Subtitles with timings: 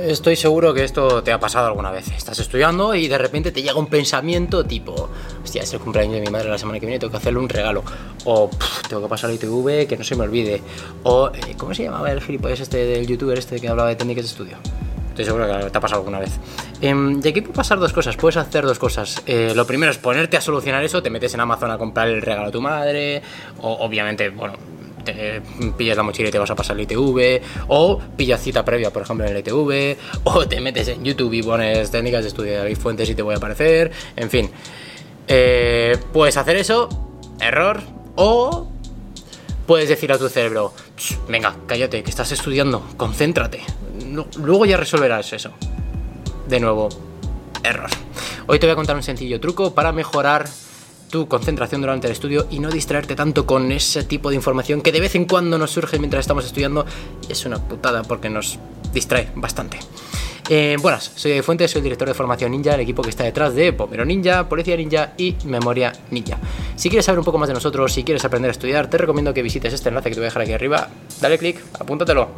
[0.00, 2.08] Estoy seguro que esto te ha pasado alguna vez.
[2.08, 5.08] Estás estudiando y de repente te llega un pensamiento tipo,
[5.42, 7.48] hostia, es el cumpleaños de mi madre la semana que viene, tengo que hacerle un
[7.48, 7.84] regalo.
[8.24, 8.50] O
[8.88, 10.60] tengo que pasar la ITV, que no se me olvide.
[11.04, 14.24] O, eh, ¿cómo se llamaba el gilipollas este del youtuber este que hablaba de técnicas
[14.24, 14.56] de estudio?
[15.10, 16.32] Estoy seguro que te ha pasado alguna vez.
[16.80, 16.88] Y
[17.28, 19.22] aquí puede pasar dos cosas, puedes hacer dos cosas.
[19.26, 22.20] Eh, lo primero es ponerte a solucionar eso, te metes en Amazon a comprar el
[22.20, 23.22] regalo a tu madre,
[23.60, 24.54] o obviamente, bueno,
[25.76, 29.02] pillas la mochila y te vas a pasar el ITV, o pillas cita previa, por
[29.02, 32.58] ejemplo, en el ITV, o te metes en YouTube y pones técnicas de estudio de
[32.58, 34.50] David Fuentes y te voy a aparecer, en fin.
[35.26, 36.88] Eh, puedes hacer eso,
[37.40, 37.80] error,
[38.16, 38.68] o
[39.66, 40.72] puedes decir a tu cerebro,
[41.28, 43.60] venga, cállate, que estás estudiando, concéntrate,
[44.38, 45.50] luego ya resolverás eso.
[46.48, 46.90] De nuevo,
[47.62, 47.88] error.
[48.46, 50.46] Hoy te voy a contar un sencillo truco para mejorar
[51.14, 54.90] tu concentración durante el estudio y no distraerte tanto con ese tipo de información que
[54.90, 56.84] de vez en cuando nos surge mientras estamos estudiando
[57.28, 58.58] es una putada porque nos
[58.92, 59.78] distrae bastante.
[60.50, 63.22] Eh, buenas, soy de Fuentes, soy el director de formación ninja, el equipo que está
[63.22, 66.36] detrás de Pomero Ninja, Policía Ninja y Memoria Ninja.
[66.74, 69.32] Si quieres saber un poco más de nosotros, si quieres aprender a estudiar, te recomiendo
[69.32, 70.88] que visites este enlace que te voy a dejar aquí arriba.
[71.20, 72.28] Dale clic, apúntatelo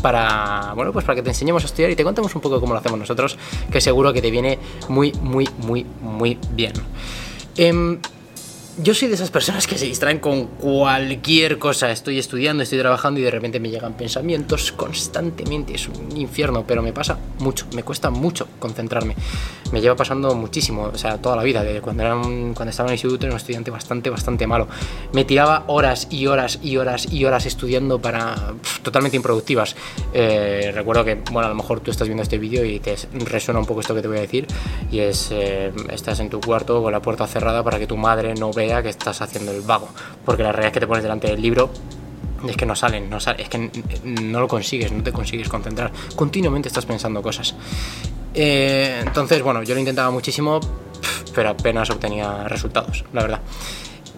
[0.00, 2.72] para, bueno, pues para que te enseñemos a estudiar y te contemos un poco cómo
[2.72, 3.36] lo hacemos nosotros,
[3.70, 6.72] que seguro que te viene muy, muy, muy, muy bien.
[7.58, 8.00] Um,
[8.82, 11.90] yo soy de esas personas que se distraen con cualquier cosa.
[11.90, 15.74] Estoy estudiando, estoy trabajando y de repente me llegan pensamientos constantemente.
[15.74, 19.16] Es un infierno, pero me pasa mucho, me cuesta mucho concentrarme.
[19.72, 21.64] Me lleva pasando muchísimo, o sea, toda la vida.
[21.82, 24.68] cuando, era cuando estaba en el instituto era un estudiante bastante, bastante malo.
[25.12, 29.74] Me tiraba horas y horas y horas y horas estudiando para totalmente improductivas.
[30.12, 33.58] Eh, recuerdo que, bueno, a lo mejor tú estás viendo este vídeo y te resuena
[33.58, 34.46] un poco esto que te voy a decir.
[34.92, 38.34] Y es, eh, estás en tu cuarto con la puerta cerrada para que tu madre
[38.34, 39.88] no vea que estás haciendo el vago.
[40.24, 41.70] Porque la realidad es que te pones delante del libro
[42.46, 43.70] es que no salen, no es que
[44.04, 45.90] no lo consigues, no te consigues concentrar.
[46.14, 47.54] Continuamente estás pensando cosas.
[48.34, 50.60] Eh, entonces, bueno, yo lo intentaba muchísimo,
[51.34, 53.40] pero apenas obtenía resultados, la verdad.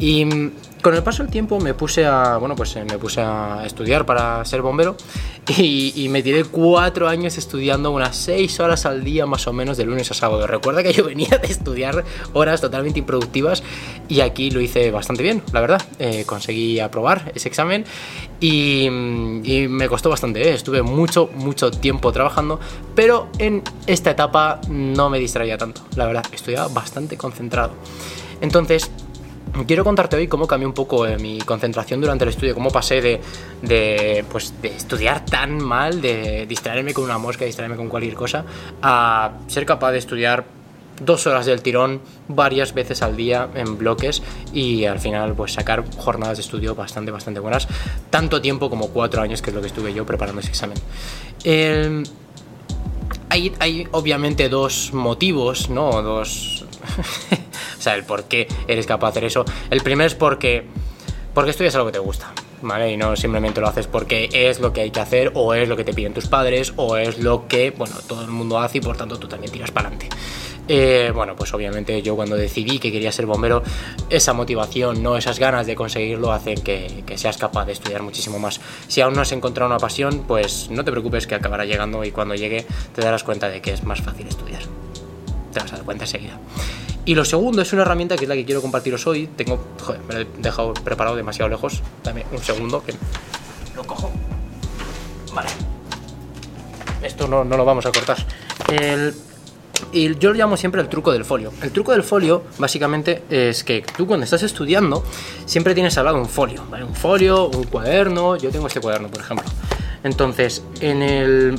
[0.01, 0.53] Y mm,
[0.83, 4.07] con el paso del tiempo me puse a, bueno, pues eh, me puse a estudiar
[4.07, 4.97] para ser bombero
[5.59, 9.85] y, me tiré cuatro años estudiando unas seis horas al día más o menos de
[9.85, 10.47] lunes a sábado.
[10.47, 13.63] Recuerda que yo venía de estudiar horas totalmente improductivas
[14.09, 15.83] y aquí lo hice bastante bien, la verdad.
[15.99, 17.85] Eh, conseguí aprobar ese examen
[18.41, 20.49] y, mm, me costó bastante.
[20.49, 20.55] ¿eh?
[20.55, 22.59] Estuve mucho, mucho tiempo trabajando,
[22.95, 26.25] pero en esta etapa no me distraía tanto, la verdad.
[26.33, 27.73] Estudiaba bastante concentrado.
[28.41, 28.91] Entonces,
[29.67, 33.01] Quiero contarte hoy cómo cambió un poco eh, mi concentración durante el estudio, cómo pasé
[33.01, 33.21] de,
[33.63, 38.45] de, pues, de estudiar tan mal, de distraerme con una mosca, distraerme con cualquier cosa,
[38.81, 40.45] a ser capaz de estudiar
[41.05, 44.23] dos horas del tirón varias veces al día en bloques
[44.53, 47.67] y al final pues sacar jornadas de estudio bastante, bastante buenas,
[48.11, 50.79] tanto tiempo como cuatro años que es lo que estuve yo preparando ese examen.
[53.29, 56.03] hay, hay obviamente dos motivos, ¿no?
[56.03, 56.67] Dos...
[57.81, 59.45] O sea, el por qué eres capaz de hacer eso.
[59.71, 60.65] El primero es porque,
[61.33, 62.31] porque estudias algo que te gusta.
[62.63, 62.93] ¿Vale?
[62.93, 65.79] Y no simplemente lo haces porque es lo que hay que hacer, o es lo
[65.79, 68.81] que te piden tus padres, o es lo que, bueno, todo el mundo hace y
[68.83, 70.15] por tanto tú también tiras para adelante.
[70.69, 73.63] Eh, bueno, pues obviamente yo cuando decidí que quería ser bombero,
[74.11, 78.39] esa motivación, no esas ganas de conseguirlo hacen que, que, seas capaz de estudiar muchísimo
[78.39, 78.61] más.
[78.89, 82.11] Si aún no has encontrado una pasión, pues no te preocupes que acabará llegando y
[82.11, 84.63] cuando llegue te darás cuenta de que es más fácil estudiar.
[85.53, 86.39] Te vas a dar cuenta enseguida.
[87.11, 89.27] Y lo segundo es una herramienta que es la que quiero compartiros hoy.
[89.27, 91.83] Tengo, joder, me lo he dejado preparado demasiado lejos.
[92.05, 92.95] Dame un segundo que
[93.75, 94.13] lo cojo.
[95.35, 95.49] Vale.
[97.03, 98.17] Esto no, no lo vamos a cortar.
[98.71, 99.13] El,
[99.91, 101.53] y yo lo llamo siempre el truco del folio.
[101.63, 105.05] El truco del folio, básicamente, es que tú cuando estás estudiando,
[105.47, 106.85] siempre tienes al lado un folio, ¿vale?
[106.85, 108.37] Un folio, un cuaderno.
[108.37, 109.51] Yo tengo este cuaderno, por ejemplo.
[110.05, 111.59] Entonces, en el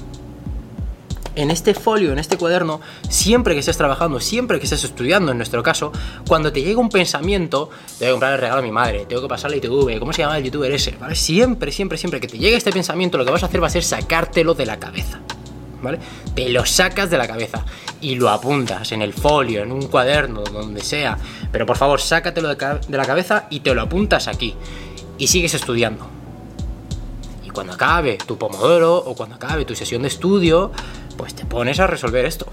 [1.35, 5.37] en este folio, en este cuaderno, siempre que estés trabajando, siempre que estés estudiando, en
[5.37, 5.91] nuestro caso,
[6.27, 9.21] cuando te llega un pensamiento, te voy a comprar el regalo a mi madre, tengo
[9.21, 10.95] que pasar la ITV, ¿cómo se llama el youtuber ese?
[10.99, 11.15] ¿Vale?
[11.15, 13.71] Siempre, siempre, siempre que te llegue este pensamiento, lo que vas a hacer va a
[13.71, 15.19] ser sacártelo de la cabeza.
[15.81, 15.97] ¿Vale?
[16.35, 17.65] Te lo sacas de la cabeza
[18.01, 21.17] y lo apuntas en el folio, en un cuaderno, donde sea.
[21.51, 24.53] Pero por favor, sácatelo de la cabeza y te lo apuntas aquí.
[25.17, 26.07] Y sigues estudiando.
[27.43, 30.71] Y cuando acabe tu pomodoro o cuando acabe tu sesión de estudio,
[31.21, 32.47] pues te pones a resolver esto.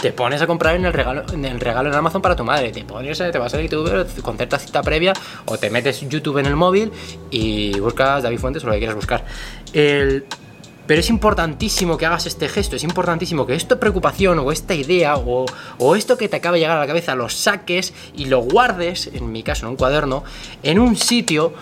[0.00, 2.72] Te pones a comprar en el regalo en, el regalo en Amazon para tu madre.
[2.72, 5.12] Te pones, te vas a YouTube con cierta cita previa
[5.44, 6.90] o te metes YouTube en el móvil
[7.30, 9.26] y buscas David Fuentes o lo que quieras buscar.
[9.70, 15.16] pero es importantísimo que hagas este gesto, es importantísimo que esta preocupación o esta idea
[15.16, 15.44] o,
[15.76, 19.10] o, esto que te acaba de llegar a la cabeza lo saques y lo guardes,
[19.12, 20.24] en mi caso en un cuaderno,
[20.62, 21.52] en un sitio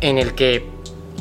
[0.00, 0.64] en el que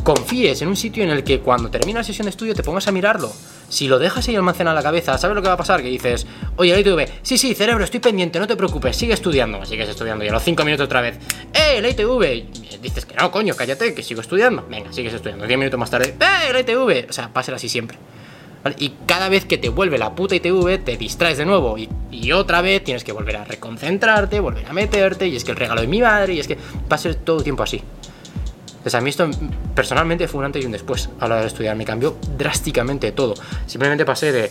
[0.05, 2.87] confíes, en un sitio en el que cuando termine la sesión de estudio te pongas
[2.87, 3.29] a mirarlo
[3.69, 5.81] Si lo dejas ahí almacenado en la cabeza, ¿sabes lo que va a pasar?
[5.81, 6.25] Que dices,
[6.55, 9.65] oye, la ITV, sí, sí, cerebro, estoy pendiente, no te preocupes, sigue estudiando.
[9.65, 11.17] Sigues estudiando y a los 5 minutos otra vez,
[11.53, 12.81] ¡eh, la ITV!
[12.81, 14.65] dices que no, coño, cállate, que sigo estudiando.
[14.69, 15.45] Venga, sigues estudiando.
[15.45, 17.09] 10 minutos más tarde, ¡eh, la ITV!
[17.09, 17.97] O sea, pasa así siempre.
[18.77, 21.77] Y cada vez que te vuelve la puta ITV, te distraes de nuevo.
[21.77, 21.87] Y,
[22.31, 25.27] otra vez tienes que volver a reconcentrarte, volver a meterte.
[25.27, 27.37] Y es que el regalo de mi madre, y es que va a ser todo
[27.37, 27.81] el tiempo así.
[28.87, 29.29] Entonces a mí esto
[29.75, 31.75] personalmente fue un antes y un después a la hora de estudiar.
[31.75, 33.33] Me cambió drásticamente todo.
[33.65, 34.49] Simplemente pasé de...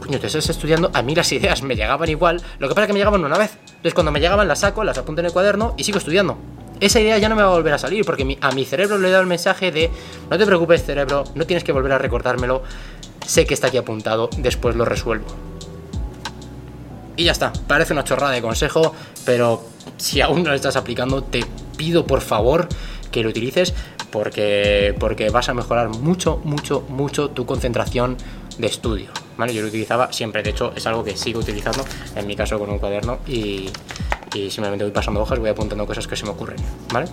[0.00, 2.42] Coño, te estás estudiando, a mí las ideas me llegaban igual.
[2.58, 3.58] Lo que pasa es que me llegaban una vez.
[3.64, 6.36] Entonces cuando me llegaban las saco, las apunto en el cuaderno y sigo estudiando.
[6.80, 9.06] Esa idea ya no me va a volver a salir porque a mi cerebro le
[9.06, 9.88] he dado el mensaje de
[10.28, 12.64] no te preocupes cerebro, no tienes que volver a recordármelo,
[13.24, 15.26] sé que está aquí apuntado, después lo resuelvo.
[17.16, 18.92] Y ya está, parece una chorrada de consejo,
[19.24, 19.62] pero
[19.96, 21.44] si aún no lo estás aplicando, te
[21.76, 22.68] pido por favor
[23.12, 23.74] que lo utilices
[24.10, 28.16] porque, porque vas a mejorar mucho, mucho, mucho tu concentración
[28.58, 29.10] de estudio.
[29.36, 29.54] ¿vale?
[29.54, 31.84] Yo lo utilizaba siempre, de hecho es algo que sigo utilizando,
[32.16, 33.70] en mi caso con un cuaderno y,
[34.34, 36.58] y simplemente voy pasando hojas, voy apuntando cosas que se me ocurren.
[36.92, 37.06] ¿vale?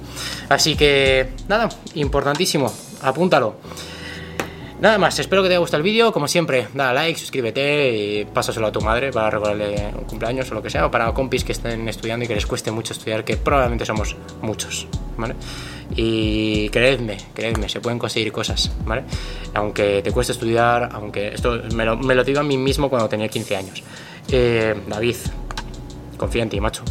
[0.50, 3.56] Así que nada, importantísimo, apúntalo.
[4.82, 6.14] Nada más, espero que te haya gustado el vídeo.
[6.14, 10.56] Como siempre, dale like, suscríbete y pásaselo a tu madre para recordarle un cumpleaños o
[10.56, 13.26] lo que sea, o para compis que estén estudiando y que les cueste mucho estudiar,
[13.26, 14.88] que probablemente somos muchos,
[15.18, 15.36] ¿vale?
[15.98, 19.04] Y creedme, creedme, se pueden conseguir cosas, ¿vale?
[19.54, 23.10] Aunque te cueste estudiar, aunque esto me lo, me lo digo a mí mismo cuando
[23.10, 23.84] tenía 15 años.
[24.32, 25.16] Eh, David,
[26.18, 26.84] confía en ti, macho.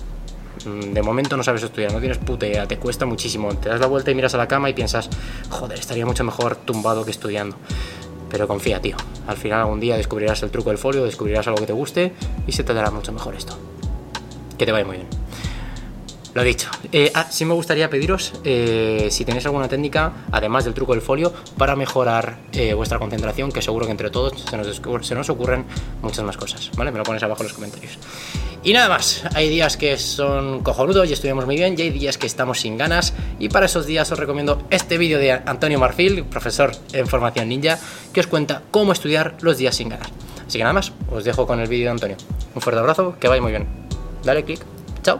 [0.68, 3.54] Mm, de momento no sabes estudiar, no tienes puta idea, te cuesta muchísimo.
[3.54, 5.08] Te das la vuelta y miras a la cama y piensas,
[5.50, 7.56] joder, estaría mucho mejor tumbado que estudiando.
[8.30, 8.96] Pero confía, tío.
[9.26, 12.12] Al final algún día descubrirás el truco del folio, descubrirás algo que te guste
[12.46, 13.56] y se te dará mucho mejor esto.
[14.58, 15.08] Que te vaya muy bien.
[16.34, 16.68] Lo dicho.
[16.92, 21.00] Eh, ah, sí me gustaría pediros eh, si tenéis alguna técnica, además del truco del
[21.00, 25.30] folio, para mejorar eh, vuestra concentración, que seguro que entre todos se nos, se nos
[25.30, 25.64] ocurren
[26.02, 26.70] muchas más cosas.
[26.76, 26.92] ¿Vale?
[26.92, 27.98] Me lo pones abajo en los comentarios.
[28.68, 32.18] Y nada más, hay días que son cojonudos y estudiamos muy bien y hay días
[32.18, 36.24] que estamos sin ganas y para esos días os recomiendo este vídeo de Antonio Marfil,
[36.24, 37.78] profesor en formación ninja,
[38.12, 40.08] que os cuenta cómo estudiar los días sin ganas.
[40.46, 42.16] Así que nada más, os dejo con el vídeo de Antonio.
[42.54, 43.66] Un fuerte abrazo, que vaya muy bien.
[44.22, 44.60] Dale click.
[45.02, 45.16] Chao.